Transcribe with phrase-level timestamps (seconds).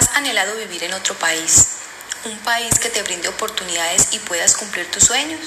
[0.00, 1.66] ¿Has anhelado vivir en otro país?
[2.24, 5.40] Un país que te brinde oportunidades y puedas cumplir tus sueños.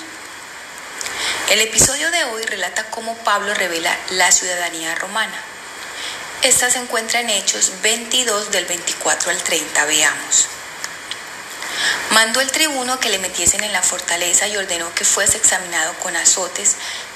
[1.50, 5.34] El episodio de hoy relata cómo Pablo revela la ciudadanía romana.
[6.44, 9.86] Esta se encuentra en Hechos 22 del 24 al 30.
[9.86, 10.48] Veamos.
[12.12, 16.16] Mandó el tribuno que le metiesen en la fortaleza y ordenó que fuese examinado con
[16.16, 16.76] azotes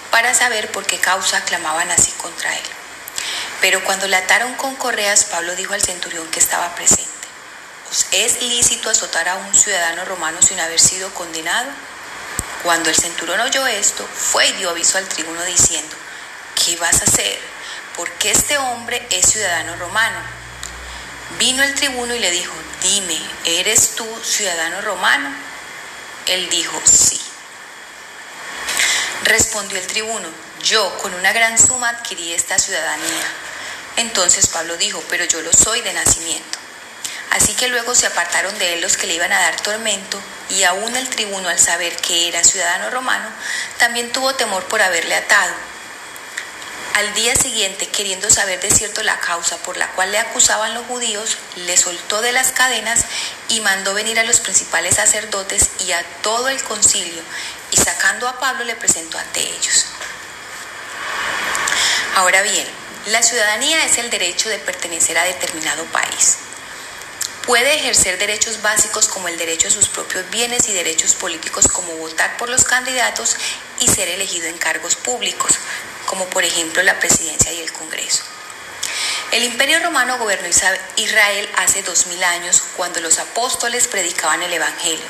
[0.09, 2.65] para saber por qué causa clamaban así contra él.
[3.61, 7.16] Pero cuando le ataron con correas, Pablo dijo al centurión que estaba presente,
[7.89, 11.69] ¿os es lícito azotar a un ciudadano romano sin haber sido condenado?
[12.63, 15.95] Cuando el centurión oyó esto, fue y dio aviso al tribuno diciendo,
[16.55, 17.39] ¿qué vas a hacer?
[17.95, 20.19] Porque este hombre es ciudadano romano.
[21.39, 25.29] Vino el tribuno y le dijo, dime, ¿eres tú ciudadano romano?
[26.25, 27.21] Él dijo, sí.
[29.23, 30.27] Respondió el tribuno,
[30.63, 33.25] yo con una gran suma adquirí esta ciudadanía.
[33.97, 36.59] Entonces Pablo dijo, pero yo lo soy de nacimiento.
[37.37, 40.63] Así que luego se apartaron de él los que le iban a dar tormento, y
[40.63, 43.29] aún el tribuno al saber que era ciudadano romano,
[43.77, 45.53] también tuvo temor por haberle atado.
[46.95, 50.87] Al día siguiente, queriendo saber de cierto la causa por la cual le acusaban los
[50.87, 53.05] judíos, le soltó de las cadenas
[53.49, 57.21] y mandó venir a los principales sacerdotes y a todo el concilio,
[57.69, 59.85] y sacando a Pablo le presentó ante ellos.
[62.15, 62.65] Ahora bien,
[63.05, 66.37] la ciudadanía es el derecho de pertenecer a determinado país.
[67.47, 71.95] Puede ejercer derechos básicos como el derecho a sus propios bienes y derechos políticos como
[71.95, 73.37] votar por los candidatos
[73.79, 75.53] y ser elegido en cargos públicos,
[76.07, 78.23] como por ejemplo la presidencia y el Congreso.
[79.31, 80.49] El imperio romano gobernó
[80.97, 85.05] Israel hace dos mil años cuando los apóstoles predicaban el Evangelio.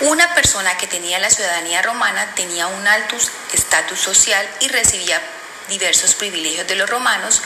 [0.00, 3.16] Una persona que tenía la ciudadanía romana tenía un alto
[3.54, 5.22] estatus social y recibía
[5.68, 7.40] diversos privilegios de los romanos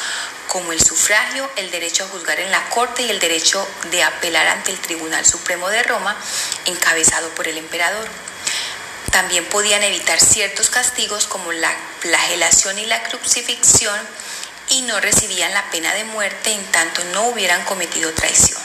[0.48, 4.46] como el sufragio, el derecho a juzgar en la corte y el derecho de apelar
[4.48, 6.16] ante el Tribunal Supremo de Roma,
[6.64, 8.08] encabezado por el emperador.
[9.10, 13.98] También podían evitar ciertos castigos como la flagelación y la crucifixión
[14.68, 18.60] y no recibían la pena de muerte en tanto no hubieran cometido traición.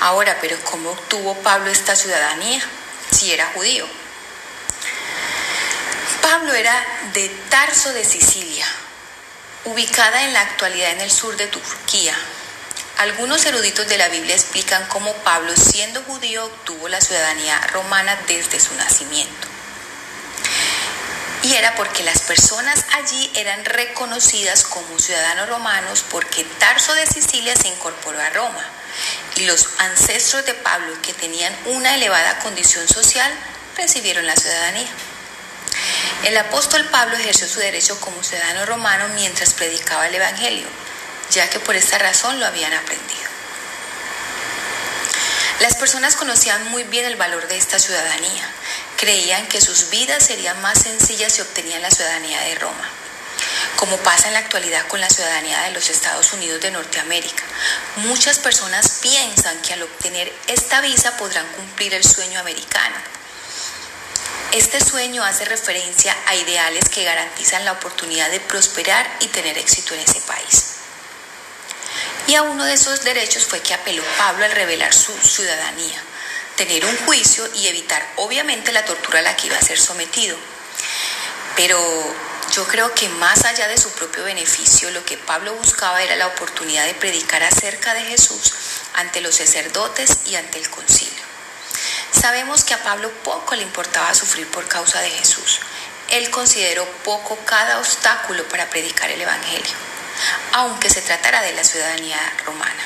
[0.00, 2.62] Ahora, pero ¿cómo obtuvo Pablo esta ciudadanía
[3.10, 3.86] si era judío?
[6.22, 6.74] Pablo era
[7.14, 8.66] de Tarso de Sicilia,
[9.68, 12.14] ubicada en la actualidad en el sur de Turquía.
[12.98, 18.58] Algunos eruditos de la Biblia explican cómo Pablo, siendo judío, obtuvo la ciudadanía romana desde
[18.58, 19.46] su nacimiento.
[21.42, 27.54] Y era porque las personas allí eran reconocidas como ciudadanos romanos porque Tarso de Sicilia
[27.54, 28.64] se incorporó a Roma.
[29.36, 33.32] Y los ancestros de Pablo, que tenían una elevada condición social,
[33.76, 34.88] recibieron la ciudadanía.
[36.24, 40.66] El apóstol Pablo ejerció su derecho como ciudadano romano mientras predicaba el Evangelio,
[41.30, 43.28] ya que por esta razón lo habían aprendido.
[45.60, 48.50] Las personas conocían muy bien el valor de esta ciudadanía.
[48.96, 52.90] Creían que sus vidas serían más sencillas si obtenían la ciudadanía de Roma.
[53.76, 57.44] Como pasa en la actualidad con la ciudadanía de los Estados Unidos de Norteamérica,
[57.96, 62.96] muchas personas piensan que al obtener esta visa podrán cumplir el sueño americano
[64.52, 69.94] este sueño hace referencia a ideales que garantizan la oportunidad de prosperar y tener éxito
[69.94, 70.74] en ese país.
[72.26, 76.00] Y a uno de esos derechos fue que apeló Pablo al revelar su ciudadanía,
[76.56, 80.36] tener un juicio y evitar obviamente la tortura a la que iba a ser sometido.
[81.56, 81.78] Pero
[82.54, 86.26] yo creo que más allá de su propio beneficio, lo que Pablo buscaba era la
[86.26, 88.52] oportunidad de predicar acerca de Jesús
[88.94, 91.37] ante los sacerdotes y ante el concilio.
[92.12, 95.60] Sabemos que a Pablo poco le importaba sufrir por causa de Jesús.
[96.10, 99.76] Él consideró poco cada obstáculo para predicar el Evangelio,
[100.52, 102.82] aunque se tratara de la ciudadanía romana.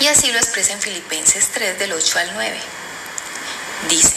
[0.00, 2.60] Y así lo expresa en Filipenses 3 del 8 al 9.
[3.88, 4.16] Dice,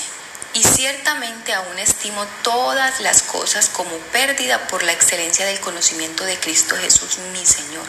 [0.53, 6.39] y ciertamente aún estimo todas las cosas como pérdida por la excelencia del conocimiento de
[6.39, 7.85] Cristo Jesús mi Señor,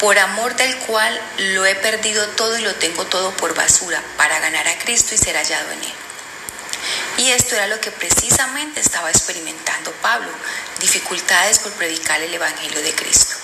[0.00, 4.38] por amor del cual lo he perdido todo y lo tengo todo por basura, para
[4.40, 5.94] ganar a Cristo y ser hallado en él.
[7.18, 10.30] Y esto era lo que precisamente estaba experimentando Pablo,
[10.80, 13.34] dificultades por predicar el Evangelio de Cristo.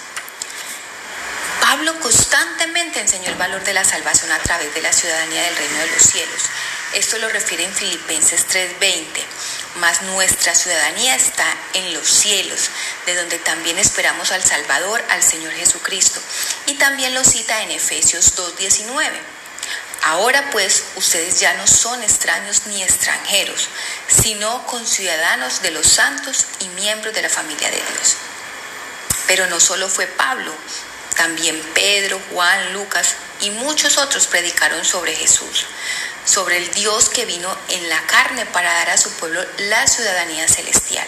[1.61, 5.79] Pablo constantemente enseñó el valor de la salvación a través de la ciudadanía del reino
[5.79, 6.43] de los cielos.
[6.93, 9.25] Esto lo refiere en Filipenses 3:20
[9.77, 12.71] mas nuestra ciudadanía está en los cielos,
[13.07, 16.21] de donde también esperamos al Salvador, al Señor Jesucristo.
[16.67, 19.11] Y también lo cita en Efesios 2.19.
[20.07, 23.69] Ahora pues ustedes ya no son extraños ni extranjeros,
[24.07, 28.17] sino conciudadanos de los santos y miembros de la familia de Dios.
[29.27, 30.55] Pero no solo fue Pablo,
[31.17, 35.65] También Pedro, Juan, Lucas y muchos otros predicaron sobre Jesús,
[36.25, 40.49] sobre el Dios que vino en la carne para dar a su pueblo la ciudadanía
[40.49, 41.07] celestial.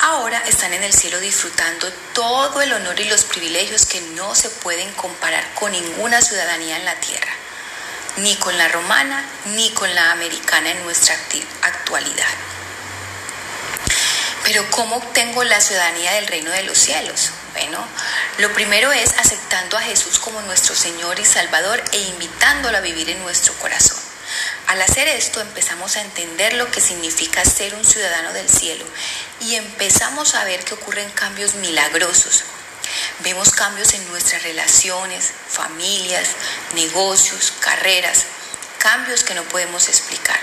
[0.00, 4.50] Ahora están en el cielo disfrutando todo el honor y los privilegios que no se
[4.50, 7.32] pueden comparar con ninguna ciudadanía en la tierra,
[8.18, 11.16] ni con la romana ni con la americana en nuestra
[11.62, 12.34] actualidad.
[14.44, 17.30] Pero ¿cómo obtengo la ciudadanía del reino de los cielos?
[17.52, 17.84] Bueno,
[18.38, 23.10] lo primero es aceptando a Jesús como nuestro Señor y Salvador e invitándolo a vivir
[23.10, 24.05] en nuestro corazón.
[24.66, 28.84] Al hacer esto empezamos a entender lo que significa ser un ciudadano del cielo
[29.40, 32.42] y empezamos a ver que ocurren cambios milagrosos.
[33.20, 36.30] Vemos cambios en nuestras relaciones, familias,
[36.74, 38.24] negocios, carreras,
[38.78, 40.38] cambios que no podemos explicar.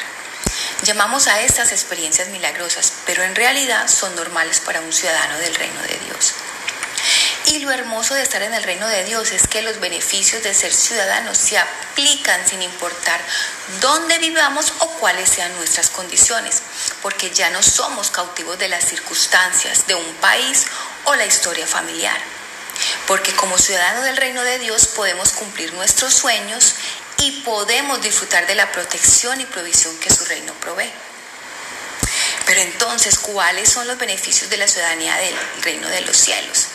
[0.83, 5.81] Llamamos a estas experiencias milagrosas, pero en realidad son normales para un ciudadano del reino
[5.81, 6.33] de Dios.
[7.45, 10.53] Y lo hermoso de estar en el reino de Dios es que los beneficios de
[10.53, 13.19] ser ciudadanos se aplican sin importar
[13.81, 16.61] dónde vivamos o cuáles sean nuestras condiciones,
[17.01, 20.65] porque ya no somos cautivos de las circunstancias de un país
[21.03, 22.17] o la historia familiar.
[23.07, 26.75] Porque como ciudadanos del reino de Dios podemos cumplir nuestros sueños
[27.19, 30.91] y podemos disfrutar de la protección y provisión que su reino provee.
[32.45, 36.67] Pero entonces, ¿cuáles son los beneficios de la ciudadanía del reino de los cielos?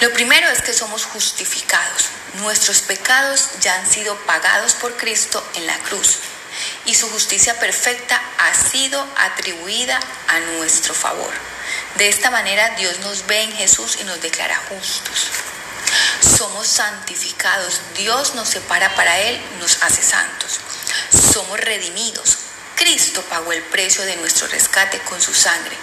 [0.00, 2.10] Lo primero es que somos justificados.
[2.34, 6.18] Nuestros pecados ya han sido pagados por Cristo en la cruz
[6.84, 9.98] y su justicia perfecta ha sido atribuida
[10.28, 11.32] a nuestro favor.
[11.96, 15.30] De esta manera Dios nos ve en Jesús y nos declara justos.
[16.20, 17.80] Somos santificados.
[17.96, 20.60] Dios nos separa para Él, nos hace santos.
[21.32, 22.36] Somos redimidos.
[22.74, 25.76] Cristo pagó el precio de nuestro rescate con su sangre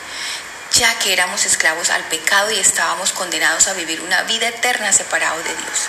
[0.74, 5.44] ya que éramos esclavos al pecado y estábamos condenados a vivir una vida eterna separados
[5.44, 5.88] de Dios.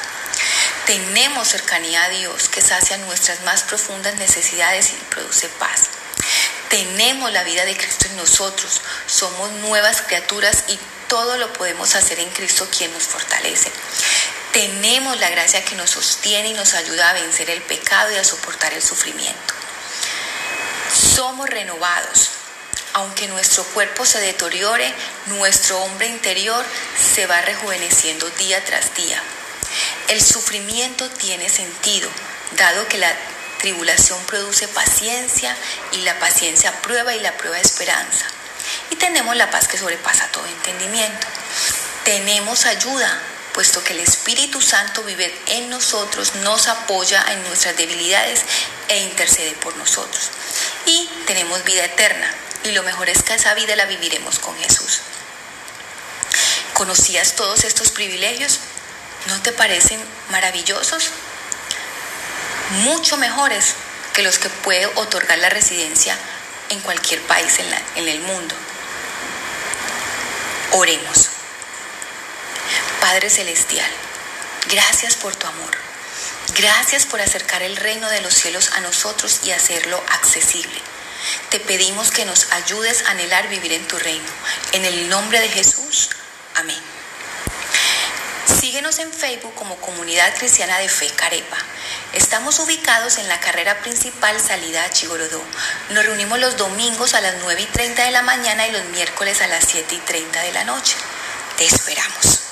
[0.87, 5.89] Tenemos cercanía a Dios que sacia nuestras más profundas necesidades y produce paz.
[6.69, 10.79] Tenemos la vida de Cristo en nosotros, somos nuevas criaturas y
[11.09, 13.71] todo lo podemos hacer en Cristo quien nos fortalece.
[14.53, 18.25] Tenemos la gracia que nos sostiene y nos ayuda a vencer el pecado y a
[18.25, 19.55] soportar el sufrimiento.
[20.93, 22.31] Somos renovados,
[22.95, 24.93] aunque nuestro cuerpo se deteriore,
[25.27, 26.65] nuestro hombre interior
[26.97, 29.21] se va rejuveneciendo día tras día.
[30.09, 32.09] El sufrimiento tiene sentido,
[32.57, 33.13] dado que la
[33.59, 35.57] tribulación produce paciencia
[35.93, 38.27] y la paciencia prueba y la prueba esperanza.
[38.91, 41.27] Y tenemos la paz que sobrepasa todo entendimiento.
[42.05, 43.21] Tenemos ayuda,
[43.55, 48.43] puesto que el Espíritu Santo vive en nosotros, nos apoya en nuestras debilidades
[48.89, 50.31] e intercede por nosotros.
[50.87, 52.33] Y tenemos vida eterna,
[52.65, 55.01] y lo mejor es que esa vida la viviremos con Jesús.
[56.73, 58.59] ¿Conocías todos estos privilegios?
[59.29, 61.11] ¿No te parecen maravillosos?
[62.71, 63.75] Mucho mejores
[64.15, 66.17] que los que puede otorgar la residencia
[66.71, 67.67] en cualquier país en,
[67.97, 68.55] en el mundo.
[70.73, 71.29] Oremos.
[73.01, 73.91] Padre Celestial,
[74.71, 75.77] gracias por tu amor.
[76.57, 80.94] Gracias por acercar el reino de los cielos a nosotros y hacerlo accesible.
[81.51, 84.29] Te pedimos que nos ayudes a anhelar vivir en tu reino.
[84.73, 86.11] En el nombre de Jesús.
[86.57, 86.79] Amén.
[88.61, 91.57] Síguenos en Facebook como Comunidad Cristiana de Fe Carepa.
[92.13, 95.43] Estamos ubicados en la carrera principal salida a Chigorodó.
[95.91, 99.41] Nos reunimos los domingos a las 9 y 30 de la mañana y los miércoles
[99.41, 100.97] a las 7 y 30 de la noche.
[101.57, 102.44] Te esperamos.